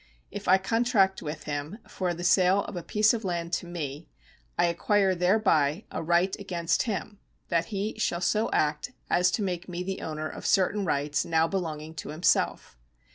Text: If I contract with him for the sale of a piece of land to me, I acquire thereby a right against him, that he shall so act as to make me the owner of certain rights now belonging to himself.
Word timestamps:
If 0.31 0.47
I 0.47 0.57
contract 0.57 1.21
with 1.21 1.43
him 1.43 1.77
for 1.87 2.15
the 2.15 2.23
sale 2.23 2.63
of 2.63 2.75
a 2.75 2.81
piece 2.81 3.13
of 3.13 3.23
land 3.23 3.53
to 3.53 3.67
me, 3.67 4.09
I 4.57 4.65
acquire 4.65 5.13
thereby 5.13 5.83
a 5.91 6.01
right 6.01 6.35
against 6.39 6.89
him, 6.89 7.19
that 7.49 7.65
he 7.65 7.99
shall 7.99 8.21
so 8.21 8.49
act 8.51 8.93
as 9.11 9.29
to 9.29 9.43
make 9.43 9.69
me 9.69 9.83
the 9.83 10.01
owner 10.01 10.27
of 10.27 10.47
certain 10.47 10.85
rights 10.85 11.23
now 11.23 11.47
belonging 11.47 11.93
to 11.97 12.09
himself. 12.09 12.79